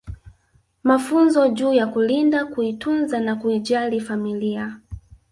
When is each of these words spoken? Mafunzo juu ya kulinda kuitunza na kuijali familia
Mafunzo 0.83 1.49
juu 1.49 1.73
ya 1.73 1.87
kulinda 1.87 2.45
kuitunza 2.45 3.19
na 3.19 3.35
kuijali 3.35 3.99
familia 4.01 4.79